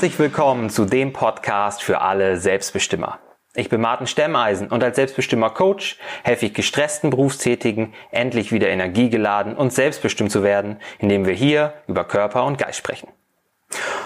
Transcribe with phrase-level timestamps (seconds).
[0.00, 3.18] Herzlich willkommen zu dem Podcast für alle Selbstbestimmer.
[3.54, 9.54] Ich bin Martin Stemmeisen und als Selbstbestimmer Coach helfe ich gestressten Berufstätigen, endlich wieder energiegeladen
[9.54, 13.08] und selbstbestimmt zu werden, indem wir hier über Körper und Geist sprechen.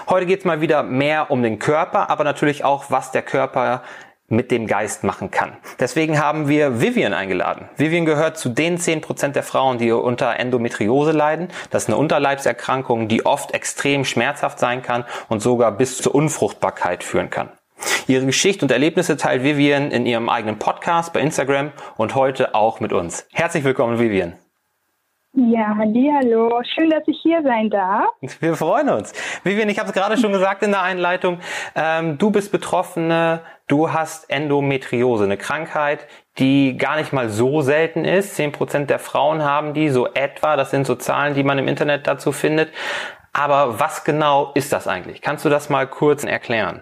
[0.09, 3.81] Heute geht es mal wieder mehr um den Körper, aber natürlich auch, was der Körper
[4.27, 5.53] mit dem Geist machen kann.
[5.79, 7.69] Deswegen haben wir Vivian eingeladen.
[7.77, 11.49] Vivian gehört zu den 10% der Frauen, die unter Endometriose leiden.
[11.69, 17.03] Das ist eine Unterleibserkrankung, die oft extrem schmerzhaft sein kann und sogar bis zur Unfruchtbarkeit
[17.03, 17.49] führen kann.
[18.07, 22.79] Ihre Geschichte und Erlebnisse teilt Vivian in ihrem eigenen Podcast bei Instagram und heute auch
[22.79, 23.27] mit uns.
[23.33, 24.33] Herzlich willkommen, Vivian.
[25.47, 26.59] Ja, hallo.
[26.63, 28.07] Schön, dass ich hier sein darf.
[28.39, 29.13] Wir freuen uns.
[29.43, 31.39] Vivian, ich habe es gerade schon gesagt in der Einleitung.
[31.75, 36.07] Ähm, du bist Betroffene, du hast Endometriose, eine Krankheit,
[36.39, 38.35] die gar nicht mal so selten ist.
[38.35, 40.55] Zehn Prozent der Frauen haben die, so etwa.
[40.55, 42.71] Das sind so Zahlen, die man im Internet dazu findet.
[43.31, 45.21] Aber was genau ist das eigentlich?
[45.21, 46.81] Kannst du das mal kurz erklären?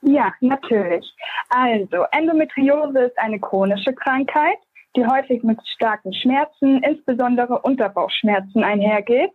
[0.00, 1.14] Ja, natürlich.
[1.50, 4.56] Also, Endometriose ist eine chronische Krankheit
[4.96, 9.30] die häufig mit starken Schmerzen, insbesondere Unterbauchschmerzen einhergeht.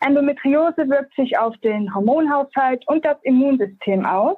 [0.00, 4.36] Endometriose wirkt sich auf den Hormonhaushalt und das Immunsystem aus.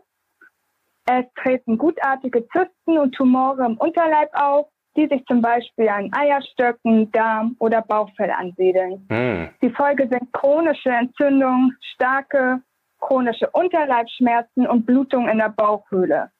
[1.06, 7.10] Es treten gutartige Zysten und Tumore im Unterleib auf, die sich zum Beispiel an Eierstöcken,
[7.12, 9.06] Darm oder Bauchfell ansiedeln.
[9.08, 9.48] Mm.
[9.62, 12.60] Die Folge sind chronische Entzündungen, starke
[13.00, 16.30] chronische Unterleibsschmerzen und Blutung in der Bauchhöhle.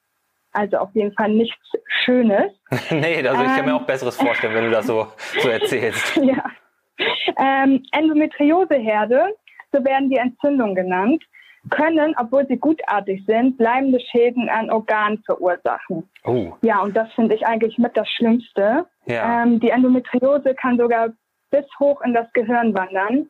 [0.51, 1.57] Also auf jeden Fall nichts
[2.03, 2.51] Schönes.
[2.89, 3.85] nee, also ich kann mir auch ähm.
[3.85, 5.07] Besseres vorstellen, wenn du das so,
[5.39, 6.15] so erzählst.
[6.23, 6.43] ja.
[7.37, 9.35] Ähm, Endometrioseherde,
[9.71, 11.23] so werden die Entzündungen genannt,
[11.69, 16.09] können, obwohl sie gutartig sind, bleibende Schäden an Organen verursachen.
[16.23, 16.53] Oh.
[16.61, 18.85] Ja, und das finde ich eigentlich mit das Schlimmste.
[19.05, 19.43] Ja.
[19.43, 21.09] Ähm, die Endometriose kann sogar
[21.51, 23.29] bis hoch in das Gehirn wandern.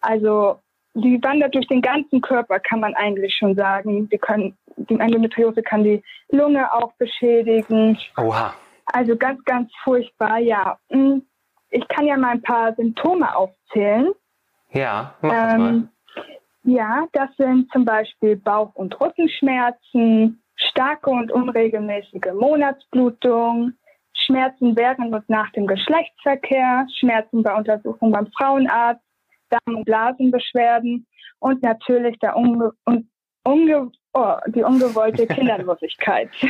[0.00, 0.58] Also
[0.94, 4.08] die wandert durch den ganzen Körper, kann man eigentlich schon sagen.
[4.10, 7.98] Die, können, die Endometriose kann die Lunge auch beschädigen.
[8.16, 8.54] Oha.
[8.86, 10.78] Also ganz, ganz furchtbar, ja.
[10.90, 11.24] Hm,
[11.70, 14.12] ich kann ja mal ein paar Symptome aufzählen.
[14.72, 15.88] Ja, mach das ähm, mal.
[16.64, 23.72] Ja, das sind zum Beispiel Bauch- und Rückenschmerzen, starke und unregelmäßige Monatsblutung,
[24.14, 29.02] Schmerzen während und nach dem Geschlechtsverkehr, Schmerzen bei Untersuchung beim Frauenarzt,
[29.50, 31.06] Darm- und Blasenbeschwerden
[31.40, 33.10] und natürlich der unge un
[33.44, 36.30] unge oh, die ungewollte Kinderlosigkeit.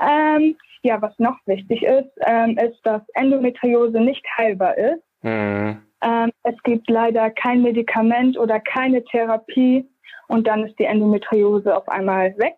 [0.00, 5.02] ähm, ja, was noch wichtig ist, ähm, ist, dass Endometriose nicht heilbar ist.
[5.22, 5.82] Mhm.
[6.02, 9.88] Ähm, es gibt leider kein Medikament oder keine Therapie
[10.28, 12.56] und dann ist die Endometriose auf einmal weg.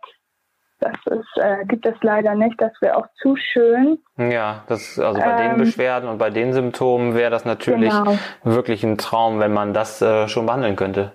[0.81, 2.61] Das ist, äh, gibt es leider nicht.
[2.61, 3.99] Das wäre auch zu schön.
[4.17, 8.17] Ja, das also bei ähm, den Beschwerden und bei den Symptomen wäre das natürlich genau.
[8.45, 11.13] wirklich ein Traum, wenn man das äh, schon behandeln könnte.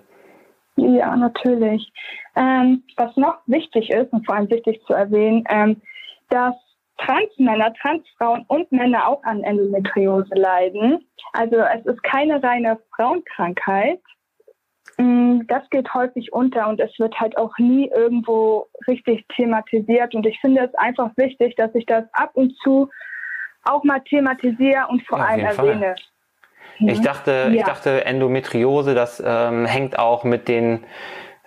[0.75, 1.91] Ja, natürlich.
[2.35, 5.81] Ähm, was noch wichtig ist und vor allem wichtig zu erwähnen, ähm,
[6.29, 6.55] dass
[6.97, 11.05] Transmänner, Transfrauen und Männer auch an Endometriose leiden.
[11.33, 13.99] Also es ist keine reine Frauenkrankheit.
[14.97, 20.13] Mm, das geht häufig unter und es wird halt auch nie irgendwo richtig thematisiert.
[20.15, 22.89] Und ich finde es einfach wichtig, dass ich das ab und zu
[23.63, 25.95] auch mal thematisiere und vor ja, allem erwähne.
[25.97, 26.12] Ich
[26.79, 27.03] mhm.
[27.03, 27.49] dachte, ja.
[27.49, 30.85] ich dachte, Endometriose, das ähm, hängt auch mit den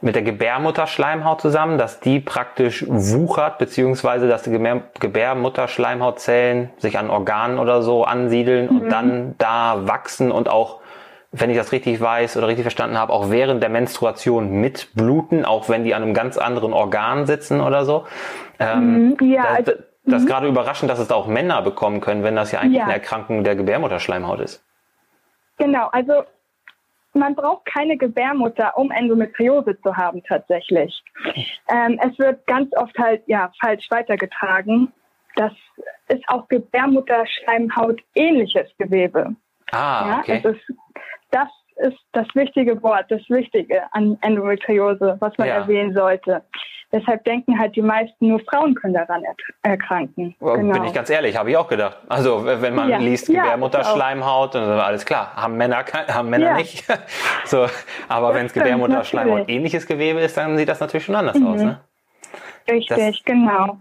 [0.02, 7.58] mit der Gebärmutterschleimhaut zusammen, dass die praktisch wuchert, beziehungsweise dass die Gebärmutterschleimhautzellen sich an Organen
[7.58, 8.80] oder so ansiedeln mhm.
[8.80, 10.80] und dann da wachsen und auch
[11.32, 15.68] wenn ich das richtig weiß oder richtig verstanden habe, auch während der Menstruation mitbluten, auch
[15.68, 18.04] wenn die an einem ganz anderen Organ sitzen oder so.
[18.58, 19.72] Ähm, mhm, ja, das, also,
[20.04, 20.28] das ist mhm.
[20.28, 22.84] gerade überraschend, dass es da auch Männer bekommen können, wenn das ja eigentlich ja.
[22.84, 24.62] eine Erkrankung der Gebärmutterschleimhaut ist.
[25.58, 26.24] Genau, also
[27.14, 31.02] man braucht keine Gebärmutter, um Endometriose zu haben tatsächlich.
[31.68, 34.92] Ähm, es wird ganz oft halt ja falsch weitergetragen.
[35.34, 35.52] Das
[36.08, 39.34] ist auch Gebärmutterschleimhaut ähnliches Gewebe.
[39.72, 40.40] Ah, okay.
[40.42, 40.78] Ja, es ist
[41.30, 45.54] das ist das wichtige Wort, das Wichtige an Endometriose, was man ja.
[45.56, 46.42] erwähnen sollte.
[46.98, 49.22] Deshalb denken halt die meisten, nur Frauen können daran
[49.62, 50.34] erkranken.
[50.40, 50.72] Genau.
[50.72, 51.98] Bin ich ganz ehrlich, habe ich auch gedacht.
[52.08, 52.96] Also wenn man ja.
[52.96, 55.34] liest Gebärmutterschleimhaut, dann ist alles klar.
[55.36, 56.56] Haben Männer, haben Männer ja.
[56.56, 56.86] nicht.
[57.44, 57.66] so,
[58.08, 61.46] aber wenn es Gebärmutterschleimhaut ähnliches Gewebe ist, dann sieht das natürlich schon anders mhm.
[61.46, 61.60] aus.
[61.60, 61.80] Ne?
[62.70, 63.78] Richtig, das, genau.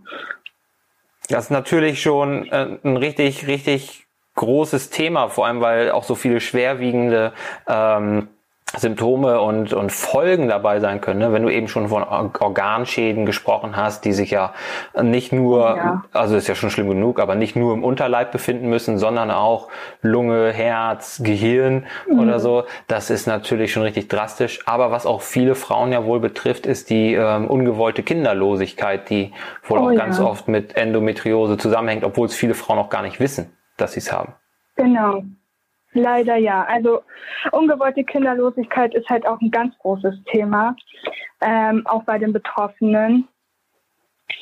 [1.29, 6.15] Das ist natürlich schon äh, ein richtig, richtig großes Thema, vor allem weil auch so
[6.15, 7.31] viele schwerwiegende
[7.67, 8.27] ähm,
[8.77, 11.19] Symptome und, und Folgen dabei sein können.
[11.19, 11.33] Ne?
[11.33, 14.53] Wenn du eben schon von Organschäden gesprochen hast, die sich ja
[15.01, 16.03] nicht nur, ja.
[16.13, 19.69] also ist ja schon schlimm genug, aber nicht nur im Unterleib befinden müssen, sondern auch
[20.01, 22.19] Lunge, Herz, Gehirn mhm.
[22.19, 22.63] oder so.
[22.87, 24.59] Das ist natürlich schon richtig drastisch.
[24.65, 29.31] Aber was auch viele Frauen ja wohl betrifft, ist die ähm, ungewollte Kinderlosigkeit, die
[29.63, 30.25] wohl oh, auch ganz ja.
[30.25, 34.11] oft mit Endometriose zusammenhängt, obwohl es viele Frauen auch gar nicht wissen, dass sie es
[34.11, 34.33] haben.
[34.75, 35.23] Genau.
[35.95, 36.65] Leider ja.
[36.65, 37.03] Also
[37.51, 40.75] ungewollte Kinderlosigkeit ist halt auch ein ganz großes Thema,
[41.41, 43.27] ähm, auch bei den Betroffenen.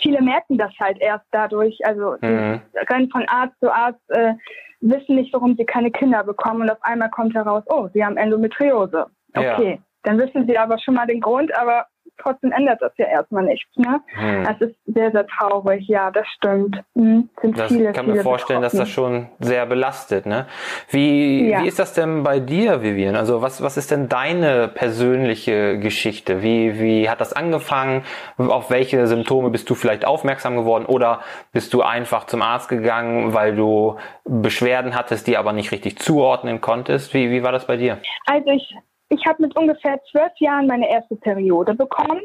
[0.02, 2.60] Viele merken das halt erst dadurch, also mhm.
[2.90, 4.34] rennen von Arzt zu Arzt, äh,
[4.82, 8.18] wissen nicht, warum sie keine Kinder bekommen und auf einmal kommt heraus, oh, sie haben
[8.18, 9.06] Endometriose.
[9.36, 9.78] Okay, ja.
[10.04, 11.86] dann wissen sie aber schon mal den Grund, aber
[12.18, 13.70] trotzdem ändert das ja erstmal nichts.
[13.76, 14.02] Ne?
[14.14, 14.48] Hm.
[14.50, 16.82] Es ist sehr, sehr traurig, ja, das stimmt.
[16.96, 18.78] Hm, sind das viele, kann mir vorstellen, betroffen.
[18.80, 20.26] dass das schon sehr belastet.
[20.26, 20.48] Ne?
[20.90, 21.62] Wie, ja.
[21.62, 23.16] wie ist das denn bei dir, Vivian?
[23.16, 26.42] Also was, was ist denn deine persönliche Geschichte?
[26.42, 28.04] Wie, wie hat das angefangen?
[28.38, 30.86] Auf welche Symptome bist du vielleicht aufmerksam geworden?
[30.86, 31.22] Oder
[31.52, 36.62] bist du einfach zum Arzt gegangen, weil du Beschwerden hattest, die aber nicht richtig zuordnen
[36.62, 37.14] konntest?
[37.14, 38.00] Wie, wie war das bei dir?
[38.26, 38.76] Also ich
[39.14, 42.22] ich habe mit ungefähr zwölf Jahren meine erste Periode bekommen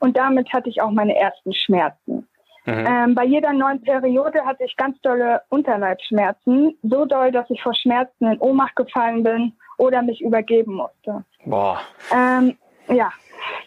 [0.00, 2.28] und damit hatte ich auch meine ersten Schmerzen.
[2.64, 2.86] Mhm.
[2.86, 7.74] Ähm, bei jeder neuen Periode hatte ich ganz dolle Unterleibsschmerzen, so doll, dass ich vor
[7.74, 11.24] Schmerzen in Ohnmacht gefallen bin oder mich übergeben musste.
[11.44, 11.80] Boah.
[12.14, 12.56] Ähm,
[12.88, 13.10] ja,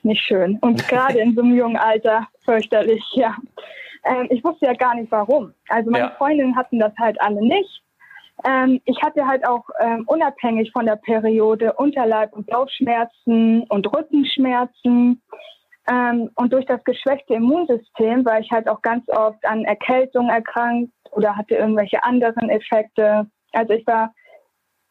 [0.03, 0.57] nicht schön.
[0.61, 3.35] Und gerade in so einem jungen Alter fürchterlich, ja.
[4.05, 5.53] Ähm, ich wusste ja gar nicht warum.
[5.67, 6.11] Also meine ja.
[6.11, 7.81] Freundinnen hatten das halt alle nicht.
[8.43, 15.21] Ähm, ich hatte halt auch ähm, unabhängig von der Periode Unterleib- und Bauchschmerzen und Rückenschmerzen.
[15.87, 20.91] Ähm, und durch das geschwächte Immunsystem war ich halt auch ganz oft an Erkältung erkrankt
[21.11, 23.27] oder hatte irgendwelche anderen Effekte.
[23.53, 24.13] Also ich war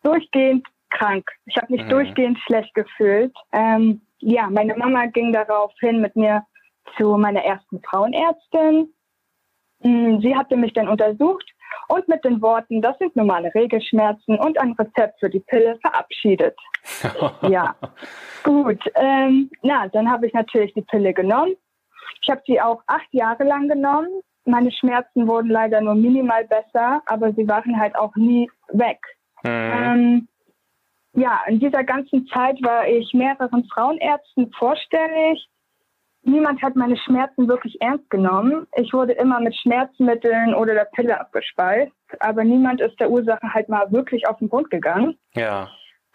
[0.02, 1.28] durchgehend krank.
[1.46, 1.88] Ich habe mich mhm.
[1.88, 3.34] durchgehend schlecht gefühlt.
[3.52, 6.44] Ähm, ja, meine Mama ging daraufhin mit mir
[6.96, 8.92] zu meiner ersten Frauenärztin.
[9.80, 11.53] Mm, sie hatte mich dann untersucht
[11.88, 16.56] und mit den Worten, das sind normale Regelschmerzen und ein Rezept für die Pille verabschiedet.
[17.48, 17.74] ja,
[18.42, 18.80] gut.
[18.94, 21.54] Ähm, na, dann habe ich natürlich die Pille genommen.
[22.22, 24.08] Ich habe sie auch acht Jahre lang genommen.
[24.44, 28.98] Meine Schmerzen wurden leider nur minimal besser, aber sie waren halt auch nie weg.
[29.42, 29.50] Mhm.
[29.50, 30.28] Ähm,
[31.14, 35.48] ja, in dieser ganzen Zeit war ich mehreren Frauenärzten vorstellig
[36.26, 38.66] niemand hat meine Schmerzen wirklich ernst genommen.
[38.76, 43.68] Ich wurde immer mit Schmerzmitteln oder der Pille abgespeist, aber niemand ist der Ursache halt
[43.68, 45.18] mal wirklich auf den Grund gegangen.
[45.34, 45.68] Ja.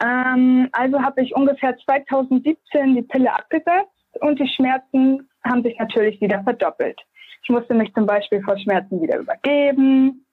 [0.04, 3.92] Ähm, also habe ich ungefähr 2017 die Pille abgesetzt
[4.22, 7.00] und die Schmerzen haben sich natürlich wieder verdoppelt.
[7.44, 10.26] Ich musste mich zum Beispiel vor Schmerzen wieder übergeben.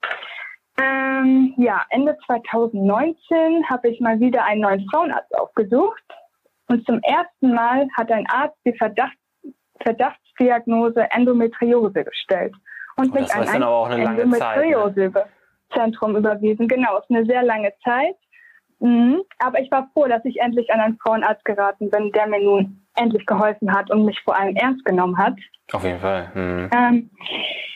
[0.81, 6.03] Ähm, ja, Ende 2019 habe ich mal wieder einen neuen Frauenarzt aufgesucht.
[6.69, 9.17] Und zum ersten Mal hat ein Arzt die Verdacht
[9.83, 12.55] Verdachtsdiagnose Endometriose gestellt
[12.97, 13.63] und oh, mich an ein
[14.01, 16.19] Endometriosezentrum ne?
[16.19, 16.69] überwiesen.
[16.69, 18.17] Genau, ist eine sehr lange Zeit.
[18.79, 19.23] Mhm.
[19.39, 22.83] Aber ich war froh, dass ich endlich an einen Frauenarzt geraten bin, der mir nun
[22.95, 25.35] endlich geholfen hat und mich vor allem ernst genommen hat.
[25.73, 26.31] Auf jeden Fall.
[26.35, 26.71] Mhm.
[26.75, 27.11] Ähm,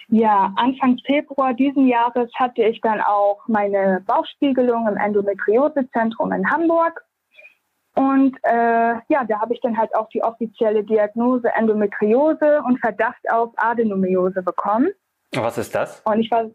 [0.08, 7.04] ja, Anfang Februar diesen Jahres hatte ich dann auch meine Bauchspiegelung im Endometriosezentrum in Hamburg.
[7.96, 13.30] Und äh, ja, da habe ich dann halt auch die offizielle Diagnose Endometriose und Verdacht
[13.30, 14.90] auf Adenomiose bekommen.
[15.34, 16.00] Was ist das?
[16.02, 16.50] Und ich war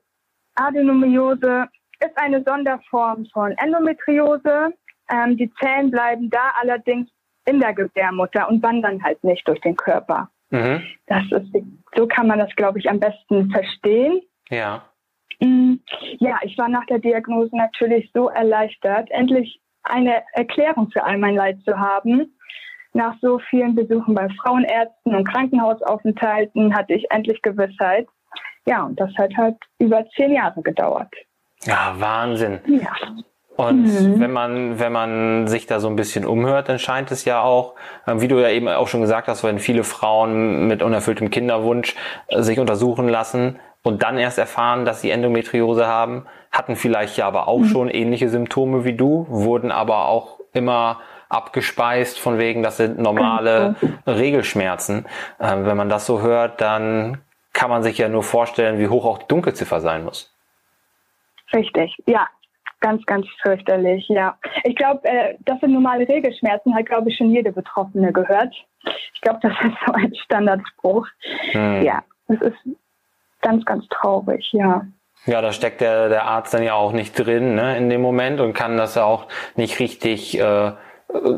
[0.56, 1.68] Adenomiose
[2.00, 4.74] ist eine Sonderform von Endometriose.
[5.10, 7.10] Ähm, die Zellen bleiben da allerdings
[7.46, 10.30] in der Gebärmutter und wandern halt nicht durch den Körper.
[10.50, 10.84] Mhm.
[11.08, 11.54] Das ist,
[11.96, 14.22] so kann man das, glaube ich, am besten verstehen.
[14.50, 14.84] Ja.
[15.40, 15.76] Mm,
[16.20, 21.36] ja, ich war nach der Diagnose natürlich so erleichtert, endlich eine Erklärung für all mein
[21.36, 22.38] Leid zu haben.
[22.94, 28.08] Nach so vielen Besuchen bei Frauenärzten und Krankenhausaufenthalten hatte ich endlich Gewissheit.
[28.66, 31.14] Ja, und das hat halt über zehn Jahre gedauert.
[31.64, 32.60] Ja, Wahnsinn.
[32.68, 32.94] Ja.
[33.58, 34.20] Und mhm.
[34.20, 37.76] wenn man, wenn man sich da so ein bisschen umhört, dann scheint es ja auch,
[38.06, 41.96] ähm, wie du ja eben auch schon gesagt hast, wenn viele Frauen mit unerfülltem Kinderwunsch
[42.28, 46.26] äh, sich untersuchen lassen und dann erst erfahren, dass sie Endometriose haben,
[46.58, 47.66] hatten vielleicht ja aber auch mhm.
[47.66, 53.76] schon ähnliche Symptome wie du, wurden aber auch immer abgespeist von wegen, das sind normale
[53.80, 53.94] genau.
[54.08, 55.06] Regelschmerzen.
[55.40, 57.20] Ähm, wenn man das so hört, dann
[57.54, 60.34] kann man sich ja nur vorstellen, wie hoch auch die Dunkelziffer sein muss.
[61.54, 62.28] Richtig, ja.
[62.82, 64.38] Ganz, ganz fürchterlich, ja.
[64.64, 68.54] Ich glaube, äh, das sind normale Regelschmerzen, hat, glaube ich, schon jede Betroffene gehört.
[69.14, 71.08] Ich glaube, das ist so ein Standardspruch.
[71.52, 71.82] Hm.
[71.82, 72.58] Ja, es ist
[73.42, 74.86] ganz, ganz traurig, ja.
[75.26, 78.40] Ja, da steckt der, der Arzt dann ja auch nicht drin ne, in dem Moment
[78.40, 80.72] und kann das ja auch nicht richtig äh,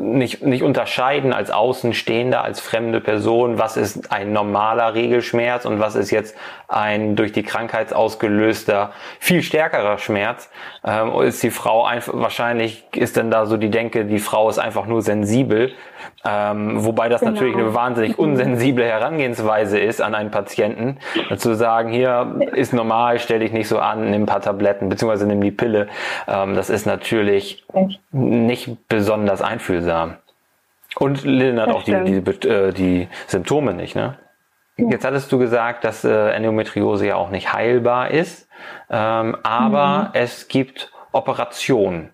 [0.00, 5.94] nicht, nicht unterscheiden als Außenstehender, als fremde Person, was ist ein normaler Regelschmerz und was
[5.94, 6.36] ist jetzt
[6.68, 10.50] ein durch die Krankheit ausgelöster, viel stärkerer Schmerz.
[10.84, 14.58] Ähm, ist die Frau einfach, wahrscheinlich ist denn da so die Denke, die Frau ist
[14.58, 15.72] einfach nur sensibel,
[16.24, 17.32] ähm, wobei das genau.
[17.32, 20.98] natürlich eine wahnsinnig unsensible Herangehensweise ist an einen Patienten,
[21.36, 25.26] zu sagen, hier ist normal, stell dich nicht so an, nimm ein paar Tabletten, beziehungsweise
[25.26, 25.88] nimm die Pille.
[26.26, 27.64] Ähm, das ist natürlich
[28.10, 30.16] nicht besonders einfühlsam.
[30.96, 34.18] Und lindert auch die, die, äh, die Symptome nicht, ne?
[34.76, 38.48] Jetzt hattest du gesagt, dass äh, Endometriose ja auch nicht heilbar ist,
[38.88, 40.10] ähm, aber mhm.
[40.12, 42.10] es gibt Operationen,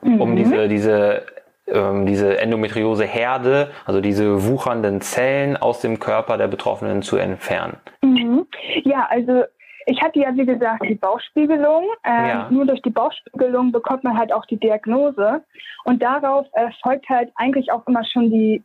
[0.00, 0.36] um mhm.
[0.36, 1.26] diese, diese
[1.68, 7.76] ähm, diese Endometriose-Herde, also diese wuchernden Zellen aus dem Körper der Betroffenen zu entfernen?
[8.02, 8.46] Mhm.
[8.84, 9.42] Ja, also
[9.86, 11.84] ich hatte ja, wie gesagt, die Bauchspiegelung.
[12.04, 12.48] Ähm, ja.
[12.50, 15.44] Nur durch die Bauchspiegelung bekommt man halt auch die Diagnose.
[15.84, 18.64] Und darauf erfolgt halt eigentlich auch immer schon die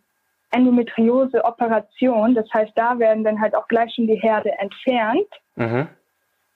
[0.49, 2.33] Endometriose-Operation.
[2.33, 5.27] Das heißt, da werden dann halt auch gleich schon die Herde entfernt.
[5.55, 5.87] Mhm.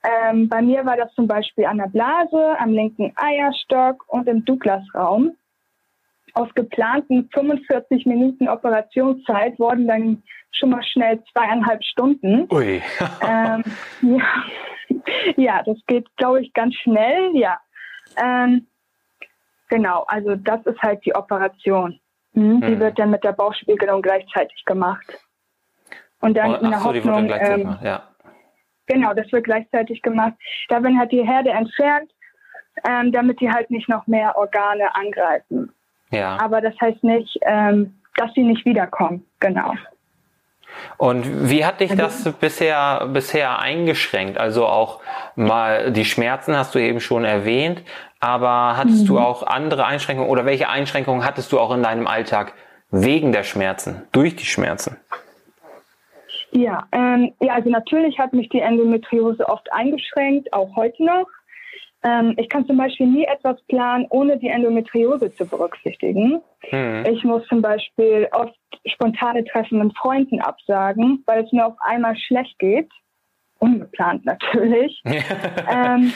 [0.04, 4.46] Ähm, bei mir war das zum Beispiel an der Blase, am linken Eierstock und im
[4.46, 5.36] Douglas-Raum
[6.36, 12.48] aus geplanten 45 Minuten Operationszeit wurden dann schon mal schnell zweieinhalb Stunden.
[12.52, 12.82] Ui.
[13.22, 13.64] ähm,
[14.02, 14.24] ja.
[15.38, 17.32] ja, das geht, glaube ich, ganz schnell.
[17.36, 17.58] Ja.
[18.18, 18.68] Ähm,
[19.70, 22.00] genau, also das ist halt die Operation.
[22.34, 22.62] Hm?
[22.62, 22.80] Die hm.
[22.80, 25.20] wird dann mit der Bauchspiegelung gleichzeitig gemacht.
[26.20, 28.04] Und dann oh, in der so, Hoffnung, ähm, ja.
[28.88, 30.34] Genau, das wird gleichzeitig gemacht.
[30.70, 32.12] Da werden halt die Herde entfernt,
[32.88, 35.75] ähm, damit die halt nicht noch mehr Organe angreifen.
[36.16, 36.38] Ja.
[36.40, 39.26] Aber das heißt nicht, ähm, dass sie nicht wiederkommen.
[39.40, 39.74] Genau.
[40.98, 44.38] Und wie hat dich also das bisher, bisher eingeschränkt?
[44.38, 45.00] Also auch
[45.36, 47.84] mal die Schmerzen hast du eben schon erwähnt,
[48.20, 49.08] aber hattest mhm.
[49.08, 52.54] du auch andere Einschränkungen oder welche Einschränkungen hattest du auch in deinem Alltag
[52.92, 54.98] wegen der Schmerzen, durch die Schmerzen?
[56.52, 61.28] Ja, ähm, ja, also natürlich hat mich die Endometriose oft eingeschränkt, auch heute noch.
[62.06, 66.42] Ähm, ich kann zum Beispiel nie etwas planen, ohne die Endometriose zu berücksichtigen.
[66.72, 67.04] Mhm.
[67.10, 72.16] Ich muss zum Beispiel oft spontane Treffen mit Freunden absagen, weil es mir auf einmal
[72.16, 72.92] schlecht geht.
[73.58, 75.02] Ungeplant natürlich.
[75.06, 76.14] ähm,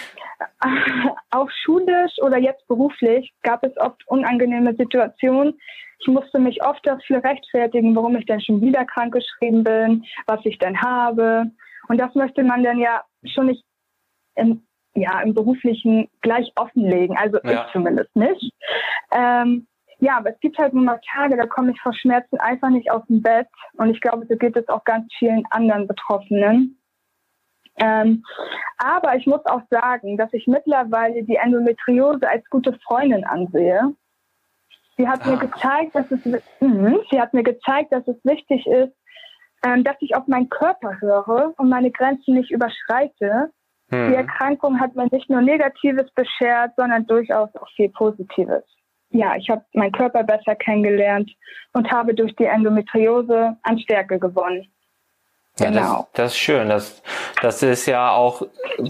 [1.32, 5.60] auch schulisch oder jetzt beruflich gab es oft unangenehme Situationen.
[6.02, 10.60] Ich musste mich oft dafür rechtfertigen, warum ich denn schon wieder krankgeschrieben bin, was ich
[10.60, 11.46] denn habe.
[11.88, 13.64] Und das möchte man dann ja schon nicht
[14.36, 14.62] im
[15.00, 17.18] ja, im beruflichen gleich offenlegen.
[17.18, 17.66] Also ja.
[17.66, 18.54] ich zumindest nicht.
[19.12, 19.68] Ähm,
[20.00, 22.90] ja, aber es gibt halt nur mal Tage, da komme ich vor Schmerzen einfach nicht
[22.92, 23.48] aus dem Bett.
[23.74, 26.80] Und ich glaube, so geht es auch ganz vielen anderen Betroffenen.
[27.76, 28.24] Ähm,
[28.78, 33.94] aber ich muss auch sagen, dass ich mittlerweile die Endometriose als gute Freundin ansehe.
[34.98, 35.32] Sie hat ah.
[35.32, 36.26] mir gezeigt, dass es,
[36.60, 38.94] mh, sie hat mir gezeigt, dass es wichtig ist,
[39.64, 43.52] ähm, dass ich auf meinen Körper höre und meine Grenzen nicht überschreite
[43.90, 44.10] hm.
[44.10, 48.64] Die Erkrankung hat mir nicht nur Negatives beschert, sondern durchaus auch viel Positives.
[49.12, 51.32] Ja, ich habe meinen Körper besser kennengelernt
[51.74, 54.68] und habe durch die Endometriose an Stärke gewonnen.
[55.60, 56.08] Ja, genau.
[56.14, 56.70] Das, das, ist schön.
[56.70, 57.02] Das,
[57.42, 58.44] das ist ja auch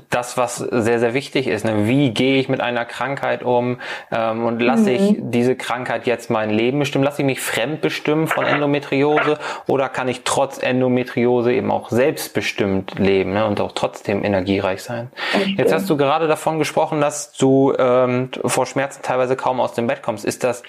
[0.10, 1.66] das, was sehr, sehr wichtig ist.
[1.66, 1.88] Ne?
[1.88, 3.80] Wie gehe ich mit einer Krankheit um?
[4.12, 4.96] Ähm, und lasse mhm.
[4.96, 7.04] ich diese Krankheit jetzt mein Leben bestimmen?
[7.04, 9.38] Lasse ich mich fremdbestimmen von Endometriose?
[9.68, 13.46] Oder kann ich trotz Endometriose eben auch selbstbestimmt leben ne?
[13.46, 15.12] und auch trotzdem energiereich sein?
[15.34, 15.56] Okay.
[15.58, 19.88] Jetzt hast du gerade davon gesprochen, dass du ähm, vor Schmerzen teilweise kaum aus dem
[19.88, 20.26] Bett kommst.
[20.26, 20.64] Ist das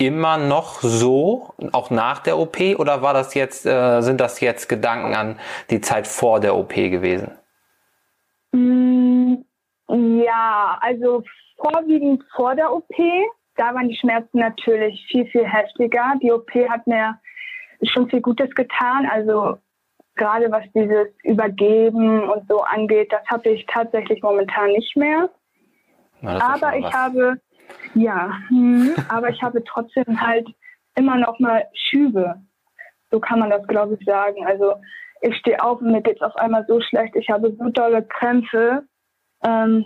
[0.00, 4.68] immer noch so, auch nach der OP, oder war das jetzt, äh, sind das jetzt
[4.68, 5.38] Gedanken an
[5.68, 7.32] die Zeit vor der OP gewesen?
[8.52, 9.34] Mm,
[9.88, 11.22] ja, also
[11.58, 12.94] vorwiegend vor der OP.
[13.56, 16.14] Da waren die Schmerzen natürlich viel, viel heftiger.
[16.22, 17.18] Die OP hat mir
[17.82, 19.06] schon viel Gutes getan.
[19.10, 19.58] Also
[20.16, 25.28] gerade was dieses Übergeben und so angeht, das habe ich tatsächlich momentan nicht mehr.
[26.22, 27.40] Na, Aber ich habe
[27.94, 30.48] ja, hm, aber ich habe trotzdem halt
[30.96, 32.36] immer noch mal Schübe.
[33.10, 34.46] So kann man das, glaube ich, sagen.
[34.46, 34.74] Also
[35.22, 37.16] ich stehe auf und mir geht es auf einmal so schlecht.
[37.16, 38.84] Ich habe so dolle Krämpfe.
[39.44, 39.84] Ähm,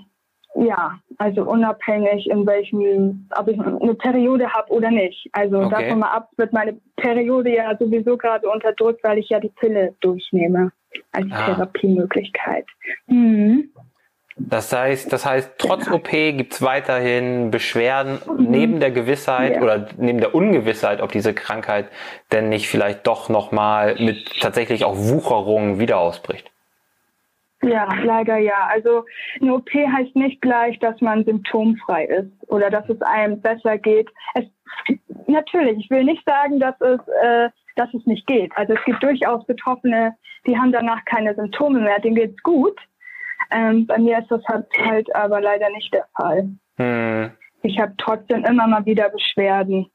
[0.56, 5.28] ja, also unabhängig in welchem, ob ich eine Periode habe oder nicht.
[5.32, 5.70] Also okay.
[5.70, 9.94] davon mal ab, wird meine Periode ja sowieso gerade unterdrückt, weil ich ja die Pille
[10.00, 10.70] durchnehme
[11.10, 11.46] als ah.
[11.46, 12.66] Therapiemöglichkeit.
[13.06, 13.70] Mhm.
[14.36, 18.50] Das heißt, das heißt, trotz OP gibt's weiterhin Beschwerden mhm.
[18.50, 19.62] neben der Gewissheit ja.
[19.62, 21.88] oder neben der Ungewissheit, ob diese Krankheit
[22.32, 26.50] denn nicht vielleicht doch nochmal mit tatsächlich auch Wucherungen wieder ausbricht.
[27.62, 28.66] Ja, leider ja.
[28.68, 29.04] Also
[29.40, 34.10] eine OP heißt nicht gleich, dass man symptomfrei ist oder dass es einem besser geht.
[34.34, 34.44] Es,
[35.28, 38.50] natürlich, ich will nicht sagen, dass es, äh, dass es nicht geht.
[38.56, 42.78] Also es gibt durchaus Betroffene, die haben danach keine Symptome mehr, denen geht's gut.
[43.50, 46.48] Ähm, bei mir ist das halt, halt aber leider nicht der Fall.
[46.76, 47.32] Hm.
[47.62, 49.90] Ich habe trotzdem immer mal wieder Beschwerden.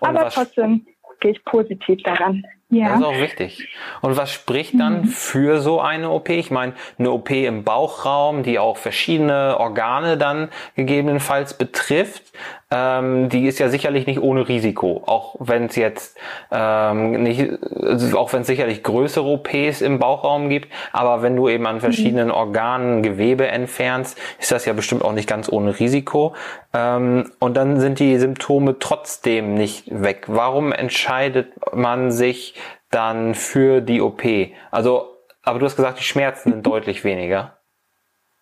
[0.00, 0.86] Und aber trotzdem
[1.20, 2.42] gehe ich positiv daran.
[2.70, 2.90] Ja.
[2.90, 3.68] Das ist auch wichtig.
[4.02, 5.06] Und was spricht dann mhm.
[5.06, 6.28] für so eine OP?
[6.28, 12.32] Ich meine, eine OP im Bauchraum, die auch verschiedene Organe dann gegebenenfalls betrifft,
[12.70, 15.02] ähm, die ist ja sicherlich nicht ohne Risiko.
[15.06, 16.18] Auch wenn es jetzt
[16.50, 17.50] ähm, nicht,
[17.82, 21.80] also auch wenn es sicherlich größere OPs im Bauchraum gibt, aber wenn du eben an
[21.80, 22.34] verschiedenen mhm.
[22.34, 26.34] Organen Gewebe entfernst, ist das ja bestimmt auch nicht ganz ohne Risiko.
[26.74, 30.24] Ähm, und dann sind die Symptome trotzdem nicht weg.
[30.26, 32.54] Warum entscheidet man sich
[32.90, 34.22] dann für die OP?
[34.70, 37.58] Also, aber du hast gesagt, die Schmerzen sind deutlich weniger.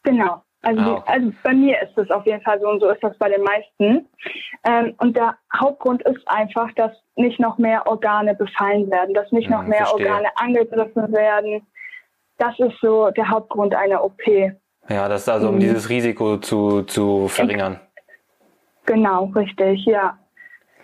[0.02, 0.42] Genau.
[0.63, 1.13] Also, ah, okay.
[1.13, 3.43] also bei mir ist es auf jeden Fall so und so ist das bei den
[3.43, 4.09] meisten.
[4.65, 9.49] Ähm, und der Hauptgrund ist einfach, dass nicht noch mehr Organe befallen werden, dass nicht
[9.49, 10.07] noch hm, mehr verstehe.
[10.07, 11.67] Organe angegriffen werden.
[12.39, 14.21] Das ist so der Hauptgrund einer OP.
[14.89, 15.61] Ja, das ist also, um mhm.
[15.61, 17.81] dieses Risiko zu, zu verringern.
[18.87, 20.19] Genau, richtig, ja.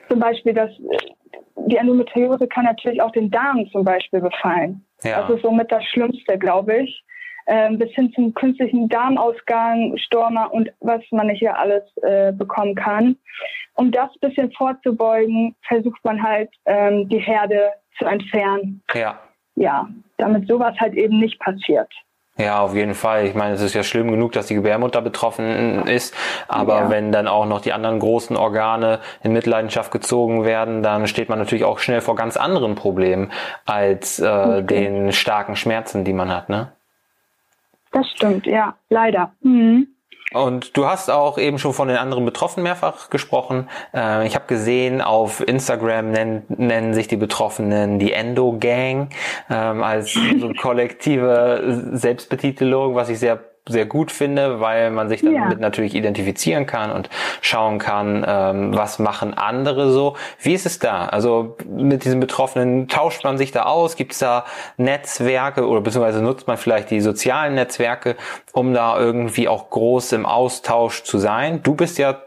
[0.09, 0.71] Zum Beispiel, dass
[1.57, 4.85] die Endometriose kann natürlich auch den Darm zum Beispiel befallen.
[5.03, 5.23] Ja.
[5.23, 7.05] Das ist somit das Schlimmste, glaube ich
[7.47, 12.75] äh, bis hin zum künstlichen Darmausgang, Stormer und was man nicht hier alles äh, bekommen
[12.75, 13.17] kann.
[13.75, 18.83] Um das bisschen vorzubeugen, versucht man halt ähm, die Herde zu entfernen.
[18.95, 19.19] Ja.
[19.55, 21.89] Ja, damit sowas halt eben nicht passiert.
[22.39, 23.27] Ja, auf jeden Fall.
[23.27, 26.15] Ich meine, es ist ja schlimm genug, dass die Gebärmutter betroffen ist,
[26.49, 26.91] aber ja.
[26.91, 31.39] wenn dann auch noch die anderen großen Organe in Mitleidenschaft gezogen werden, dann steht man
[31.39, 33.31] natürlich auch schnell vor ganz anderen Problemen
[33.67, 34.63] als äh, okay.
[34.63, 36.73] den starken Schmerzen, die man hat, ne?
[37.93, 39.33] Das stimmt, ja, leider.
[39.43, 39.89] Mhm.
[40.33, 43.69] Und du hast auch eben schon von den anderen Betroffenen mehrfach gesprochen.
[43.95, 49.11] Äh, ich habe gesehen, auf Instagram nennen, nennen sich die Betroffenen die Endo Gang
[49.51, 55.37] ähm, als so kollektive Selbstbetitelung, was ich sehr sehr gut finde, weil man sich damit
[55.37, 55.55] ja.
[55.55, 57.09] natürlich identifizieren kann und
[57.41, 60.17] schauen kann, ähm, was machen andere so.
[60.41, 61.07] Wie ist es da?
[61.07, 63.95] Also mit diesen Betroffenen tauscht man sich da aus?
[63.95, 64.45] Gibt es da
[64.79, 68.17] Netzwerke oder beziehungsweise nutzt man vielleicht die sozialen Netzwerke,
[68.53, 71.63] um da irgendwie auch groß im Austausch zu sein?
[71.63, 72.21] Du bist ja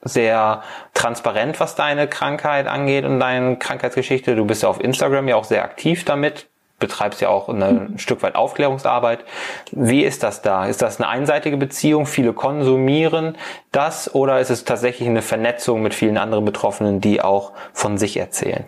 [0.00, 0.62] sehr
[0.94, 4.36] transparent, was deine Krankheit angeht und deine Krankheitsgeschichte.
[4.36, 6.46] Du bist ja auf Instagram ja auch sehr aktiv damit
[6.78, 9.24] betreibst ja auch eine, ein Stück weit Aufklärungsarbeit.
[9.72, 10.66] Wie ist das da?
[10.66, 12.06] Ist das eine einseitige Beziehung?
[12.06, 13.36] Viele konsumieren
[13.72, 18.16] das oder ist es tatsächlich eine Vernetzung mit vielen anderen Betroffenen, die auch von sich
[18.16, 18.64] erzählen?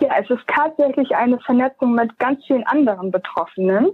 [0.00, 3.90] Ja, es ist tatsächlich eine Vernetzung mit ganz vielen anderen Betroffenen.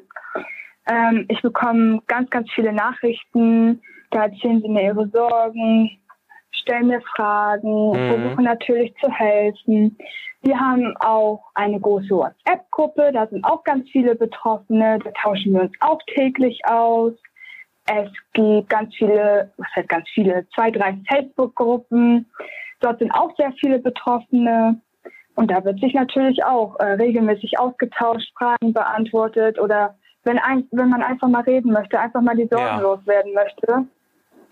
[0.86, 3.80] Ähm, ich bekomme ganz, ganz viele Nachrichten.
[4.10, 5.98] Da erzählen sie mir ihre Sorgen,
[6.60, 8.08] stellen mir Fragen, mhm.
[8.08, 9.96] versuchen natürlich zu helfen.
[10.42, 15.62] Wir haben auch eine große WhatsApp-Gruppe, da sind auch ganz viele Betroffene, da tauschen wir
[15.62, 17.12] uns auch täglich aus.
[17.86, 22.26] Es gibt ganz viele, was heißt ganz viele, zwei, drei Facebook-Gruppen.
[22.80, 24.80] Dort sind auch sehr viele Betroffene.
[25.36, 30.88] Und da wird sich natürlich auch äh, regelmäßig ausgetauscht, Fragen beantwortet oder wenn, ein, wenn
[30.88, 32.80] man einfach mal reden möchte, einfach mal die Sorgen ja.
[32.80, 33.86] loswerden möchte,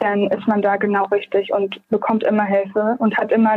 [0.03, 3.57] dann ist man da genau richtig und bekommt immer Hilfe und hat immer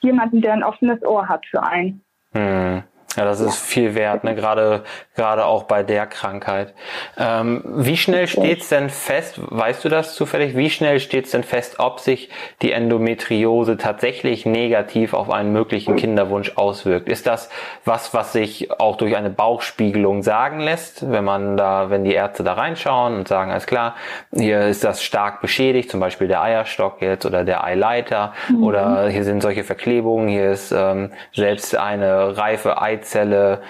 [0.00, 2.02] jemanden, der ein offenes Ohr hat für einen.
[2.32, 2.82] Hm.
[3.16, 4.34] Ja, das ist viel wert, ne?
[4.34, 6.72] gerade gerade auch bei der Krankheit.
[7.18, 11.78] Ähm, wie schnell steht's denn fest, weißt du das zufällig, wie schnell steht's denn fest,
[11.78, 12.30] ob sich
[12.62, 17.10] die Endometriose tatsächlich negativ auf einen möglichen Kinderwunsch auswirkt?
[17.10, 17.50] Ist das
[17.84, 22.42] was, was sich auch durch eine Bauchspiegelung sagen lässt, wenn man da, wenn die Ärzte
[22.42, 23.96] da reinschauen und sagen, alles klar,
[24.34, 28.64] hier ist das stark beschädigt, zum Beispiel der Eierstock jetzt oder der Eileiter mhm.
[28.64, 33.62] oder hier sind solche Verklebungen, hier ist ähm, selbst eine reife Ei Eizelle,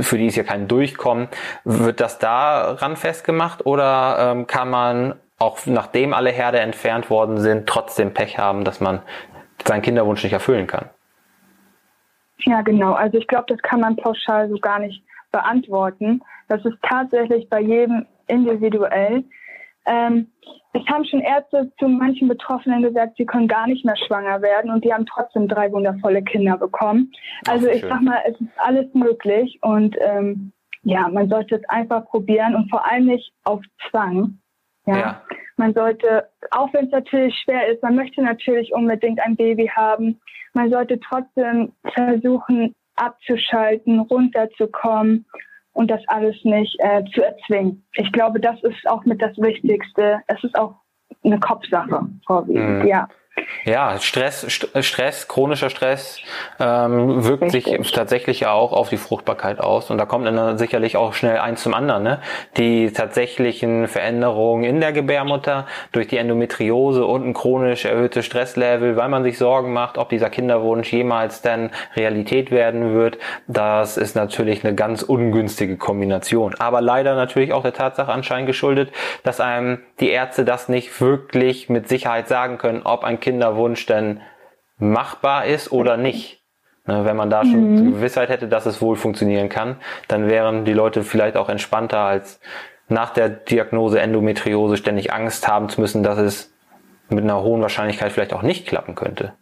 [0.00, 1.28] für die ist ja kein Durchkommen.
[1.64, 7.68] Wird das daran festgemacht oder ähm, kann man auch nachdem alle Herde entfernt worden sind,
[7.68, 9.02] trotzdem Pech haben, dass man
[9.64, 10.86] seinen Kinderwunsch nicht erfüllen kann?
[12.38, 12.94] Ja, genau.
[12.94, 16.22] Also ich glaube, das kann man pauschal so gar nicht beantworten.
[16.48, 19.24] Das ist tatsächlich bei jedem individuell.
[19.86, 20.28] Ähm,
[20.72, 24.70] es haben schon Ärzte zu manchen Betroffenen gesagt, sie können gar nicht mehr schwanger werden
[24.70, 27.12] und die haben trotzdem drei wundervolle Kinder bekommen.
[27.48, 32.04] Also ich sag mal, es ist alles möglich und ähm, ja, man sollte es einfach
[32.06, 34.38] probieren und vor allem nicht auf Zwang.
[34.86, 34.98] Ja.
[34.98, 35.22] ja.
[35.56, 40.20] Man sollte, auch wenn es natürlich schwer ist, man möchte natürlich unbedingt ein Baby haben,
[40.52, 45.26] man sollte trotzdem versuchen abzuschalten, runterzukommen
[45.76, 47.84] und das alles nicht äh, zu erzwingen.
[47.92, 50.20] Ich glaube, das ist auch mit das Wichtigste.
[50.26, 50.74] Es ist auch
[51.22, 52.86] eine Kopfsache, vorwiegend, mhm.
[52.86, 53.08] ja.
[53.66, 56.20] Ja, Stress, Stress, chronischer Stress
[56.60, 61.14] ähm, wirkt sich tatsächlich auch auf die Fruchtbarkeit aus und da kommt dann sicherlich auch
[61.14, 62.04] schnell eins zum anderen.
[62.04, 62.20] Ne?
[62.56, 69.08] Die tatsächlichen Veränderungen in der Gebärmutter durch die Endometriose und ein chronisch erhöhtes Stresslevel, weil
[69.08, 73.18] man sich Sorgen macht, ob dieser Kinderwunsch jemals denn Realität werden wird,
[73.48, 76.54] das ist natürlich eine ganz ungünstige Kombination.
[76.58, 78.92] Aber leider natürlich auch der Tatsache anscheinend geschuldet,
[79.24, 84.20] dass einem die Ärzte das nicht wirklich mit Sicherheit sagen können, ob ein Kinderwunsch denn
[84.78, 86.44] machbar ist oder nicht.
[86.86, 87.92] Ne, wenn man da schon mhm.
[87.94, 89.74] Gewissheit hätte, dass es wohl funktionieren kann,
[90.06, 92.40] dann wären die Leute vielleicht auch entspannter, als
[92.88, 96.54] nach der Diagnose Endometriose ständig Angst haben zu müssen, dass es
[97.08, 99.32] mit einer hohen Wahrscheinlichkeit vielleicht auch nicht klappen könnte.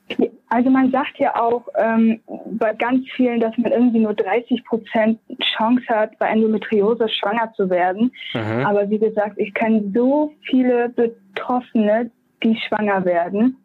[0.49, 2.20] Also man sagt ja auch ähm,
[2.53, 5.18] bei ganz vielen, dass man irgendwie nur 30 Prozent
[5.57, 8.12] Chance hat, bei Endometriose schwanger zu werden.
[8.33, 8.64] Mhm.
[8.64, 12.11] Aber wie gesagt, ich kenne so viele Betroffene,
[12.42, 13.59] die schwanger werden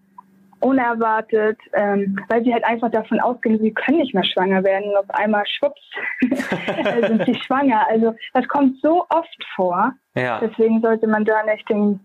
[0.62, 4.98] unerwartet, ähm, weil sie halt einfach davon ausgehen, sie können nicht mehr schwanger werden und
[4.98, 5.82] auf einmal schwupps
[7.08, 7.86] sind sie schwanger.
[7.90, 9.94] Also das kommt so oft vor.
[10.16, 10.40] Ja.
[10.40, 12.00] Deswegen sollte man da nicht den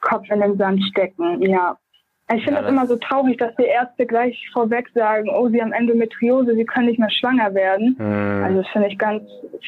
[0.00, 1.42] Kopf in den Sand stecken.
[1.42, 1.76] Ja.
[2.32, 5.60] Ich finde ja, das immer so traurig, dass die Ärzte gleich vorweg sagen, oh, sie
[5.60, 7.96] haben Endometriose, sie können nicht mehr schwanger werden.
[7.98, 8.44] Mhm.
[8.44, 9.24] Also das finde ich ganz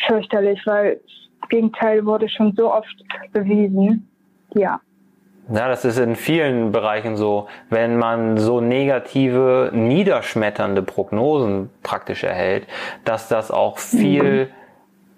[0.06, 1.00] fürchterlich, weil
[1.40, 4.08] das Gegenteil wurde schon so oft bewiesen.
[4.54, 4.80] Ja.
[5.48, 7.48] Ja, das ist in vielen Bereichen so.
[7.68, 12.66] Wenn man so negative, niederschmetternde Prognosen praktisch erhält,
[13.04, 14.61] dass das auch viel mhm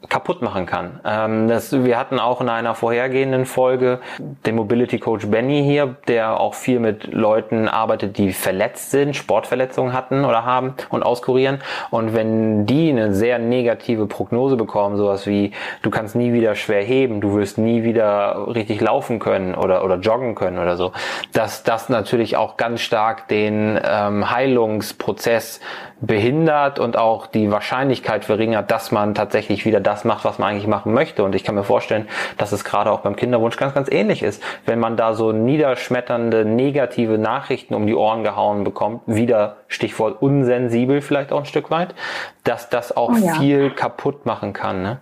[0.09, 1.01] kaputt machen kann.
[1.05, 6.41] Ähm, das, wir hatten auch in einer vorhergehenden Folge den Mobility Coach Benny hier, der
[6.41, 11.61] auch viel mit Leuten arbeitet, die verletzt sind, Sportverletzungen hatten oder haben und auskurieren.
[11.91, 16.83] Und wenn die eine sehr negative Prognose bekommen, sowas wie du kannst nie wieder schwer
[16.83, 20.93] heben, du wirst nie wieder richtig laufen können oder, oder joggen können oder so,
[21.33, 25.61] dass das natürlich auch ganz stark den ähm, Heilungsprozess
[26.01, 30.67] behindert und auch die Wahrscheinlichkeit verringert, dass man tatsächlich wieder das macht, was man eigentlich
[30.67, 31.23] machen möchte.
[31.23, 34.43] Und ich kann mir vorstellen, dass es gerade auch beim Kinderwunsch ganz, ganz ähnlich ist.
[34.67, 41.01] Wenn man da so niederschmetternde, negative Nachrichten um die Ohren gehauen bekommt, wieder Stichwort unsensibel
[41.01, 41.95] vielleicht auch ein Stück weit,
[42.43, 43.35] dass das auch oh ja.
[43.35, 44.83] viel kaputt machen kann.
[44.83, 45.01] Ne?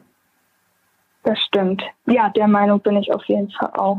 [1.22, 1.82] Das stimmt.
[2.06, 3.98] Ja, der Meinung bin ich auf jeden Fall auch.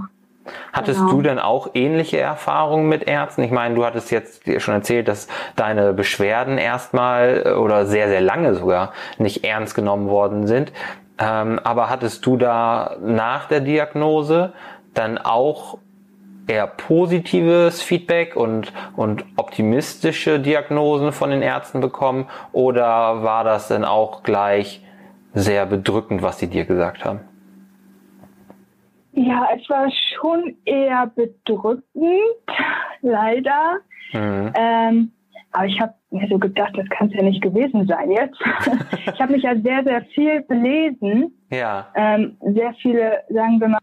[0.73, 1.11] Hattest genau.
[1.11, 3.43] du denn auch ähnliche Erfahrungen mit Ärzten?
[3.43, 8.21] Ich meine, du hattest jetzt schon erzählt, dass deine Beschwerden erstmal äh, oder sehr, sehr
[8.21, 10.71] lange sogar nicht ernst genommen worden sind.
[11.19, 14.53] Ähm, aber hattest du da nach der Diagnose
[14.93, 15.77] dann auch
[16.47, 22.27] eher positives Feedback und, und optimistische Diagnosen von den Ärzten bekommen?
[22.51, 24.81] Oder war das denn auch gleich
[25.33, 27.21] sehr bedrückend, was sie dir gesagt haben?
[29.13, 31.83] Ja, es war schon eher bedrückend,
[33.01, 33.79] leider.
[34.11, 34.53] Mhm.
[34.55, 35.11] Ähm,
[35.51, 38.39] aber ich habe mir so gedacht, das kann es ja nicht gewesen sein jetzt.
[39.13, 41.31] ich habe mich ja sehr, sehr viel belesen.
[41.51, 41.87] Ja.
[41.95, 43.79] Ähm, sehr viele, sagen wir mal,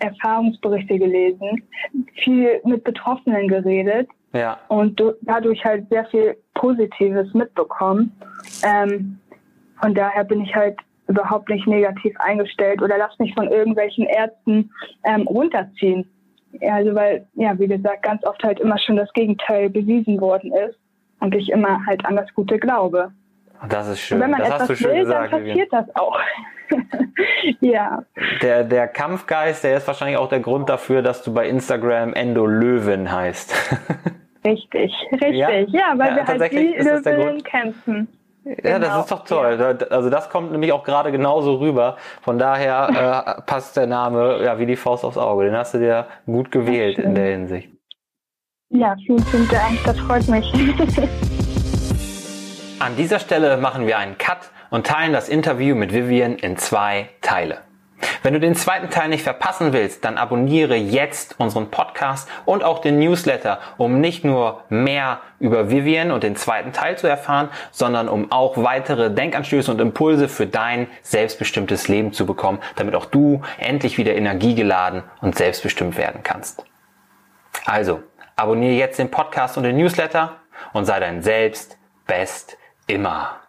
[0.00, 1.62] Erfahrungsberichte gelesen,
[2.14, 4.08] viel mit Betroffenen geredet.
[4.32, 4.58] Ja.
[4.68, 8.12] Und dadurch halt sehr viel Positives mitbekommen.
[8.64, 9.18] Ähm,
[9.80, 14.70] von daher bin ich halt überhaupt nicht negativ eingestellt oder lass mich von irgendwelchen Ärzten
[15.04, 16.08] ähm, runterziehen.
[16.60, 20.78] Also weil, ja, wie gesagt, ganz oft halt immer schon das Gegenteil bewiesen worden ist
[21.20, 23.10] und ich immer halt an das Gute glaube.
[23.68, 24.16] Das ist schön.
[24.16, 26.18] Und wenn man das etwas will, gesagt, dann passiert das auch.
[27.60, 28.02] ja.
[28.42, 32.46] Der, der Kampfgeist, der ist wahrscheinlich auch der Grund dafür, dass du bei Instagram Endo
[32.46, 33.54] Löwen heißt.
[34.44, 35.36] richtig, richtig.
[35.36, 38.08] Ja, ja weil ja, wir halt die Löwen kämpfen.
[38.44, 39.00] Ja, das genau.
[39.00, 39.56] ist doch toll.
[39.58, 39.86] Ja.
[39.88, 41.96] Also das kommt nämlich auch gerade genauso rüber.
[42.22, 45.44] Von daher äh, passt der Name ja wie die Faust aufs Auge.
[45.44, 47.70] Den hast du dir gut gewählt in der Hinsicht.
[48.70, 49.78] Ja, vielen, vielen Dank.
[49.84, 50.52] Das freut mich.
[52.80, 57.10] An dieser Stelle machen wir einen Cut und teilen das Interview mit Vivian in zwei
[57.20, 57.58] Teile.
[58.22, 62.80] Wenn du den zweiten Teil nicht verpassen willst, dann abonniere jetzt unseren Podcast und auch
[62.80, 68.08] den Newsletter, um nicht nur mehr über Vivian und den zweiten Teil zu erfahren, sondern
[68.08, 73.42] um auch weitere Denkanstöße und Impulse für dein selbstbestimmtes Leben zu bekommen, damit auch du
[73.58, 76.64] endlich wieder energiegeladen und selbstbestimmt werden kannst.
[77.64, 78.02] Also,
[78.36, 80.36] abonniere jetzt den Podcast und den Newsletter
[80.72, 83.42] und sei dein Selbst best immer.